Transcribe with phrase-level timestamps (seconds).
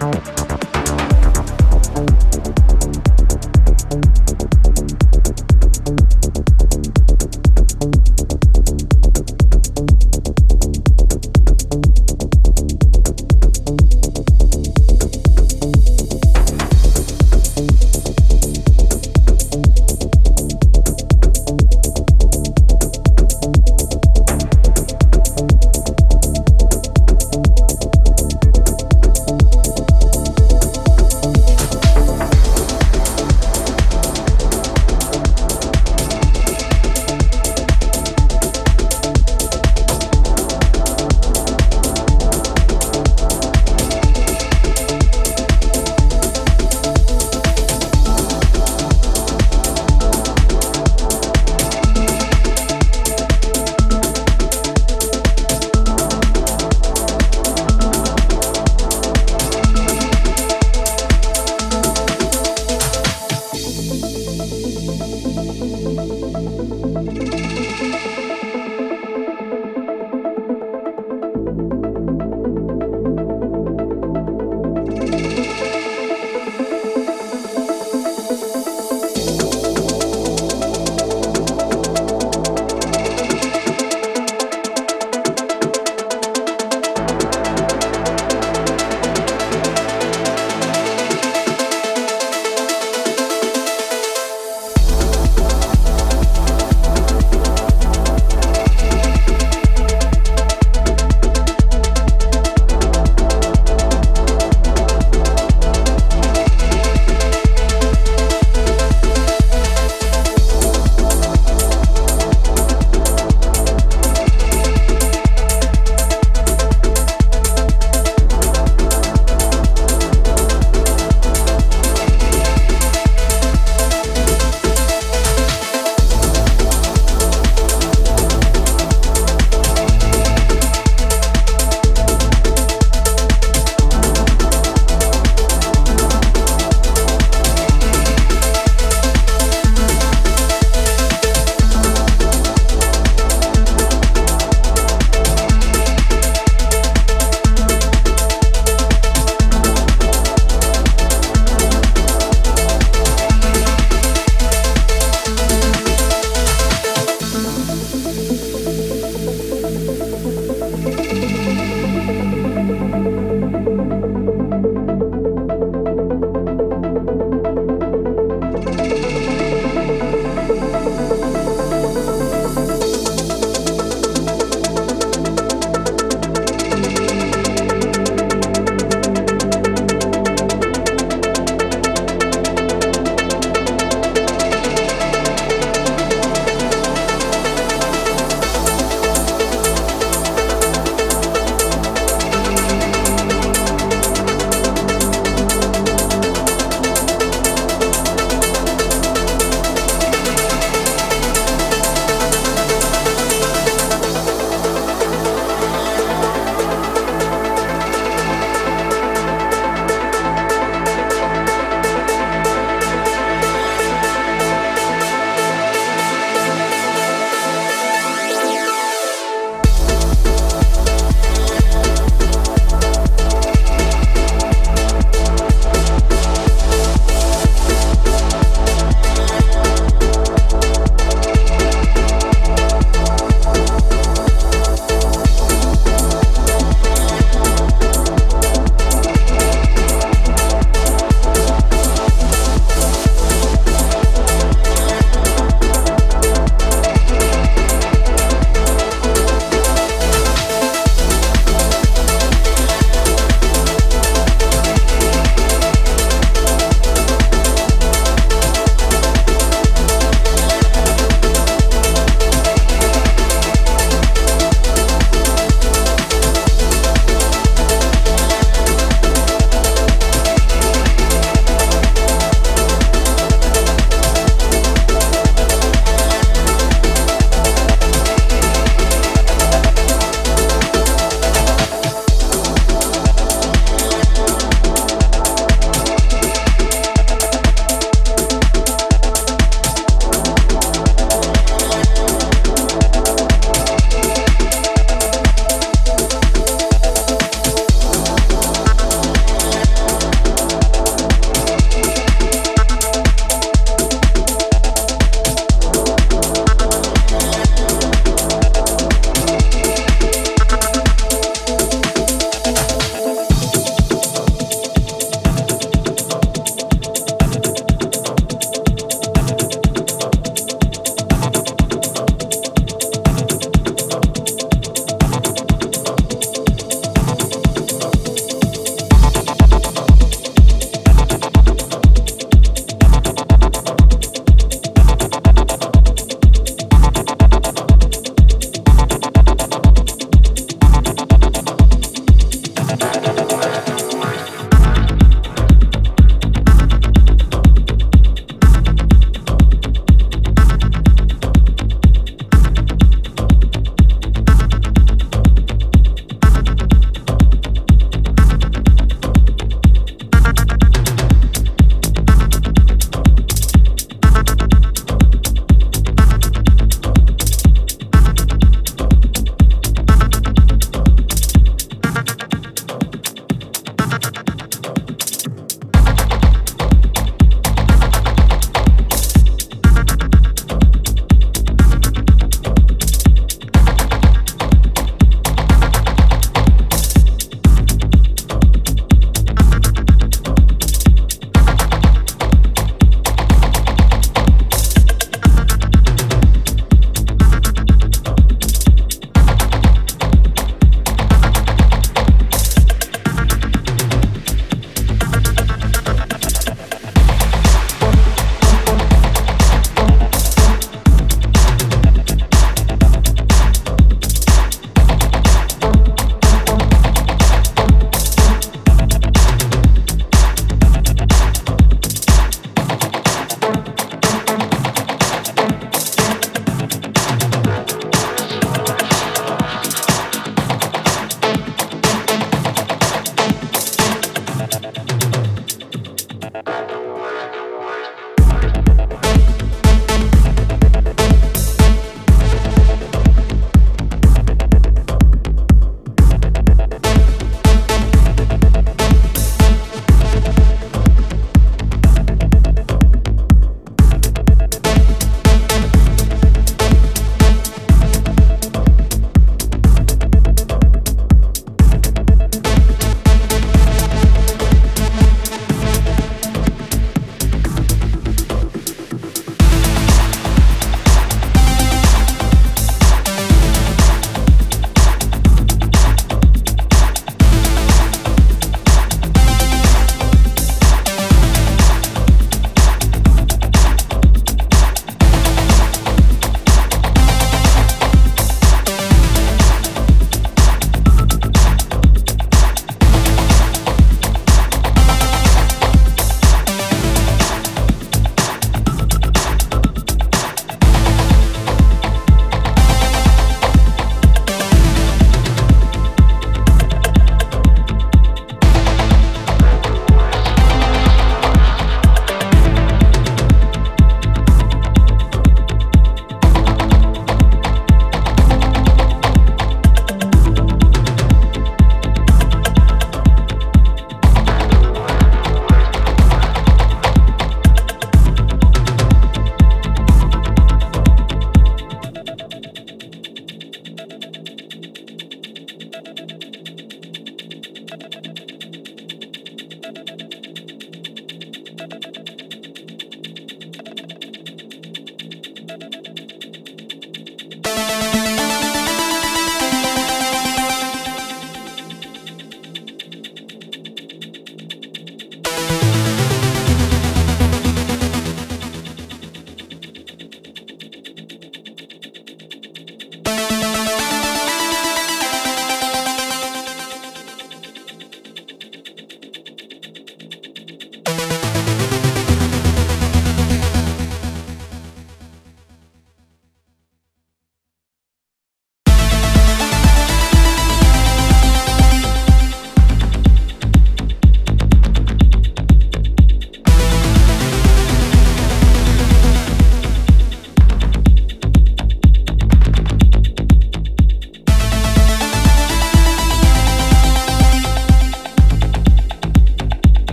[0.00, 0.39] Thank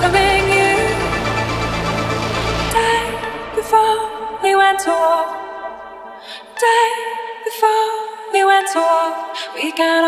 [0.00, 0.76] welcoming you.
[2.72, 3.04] Day
[3.54, 5.24] before we went to war.
[6.58, 6.88] Day
[7.44, 7.92] before
[8.32, 9.14] we went to war.
[9.54, 10.05] We can.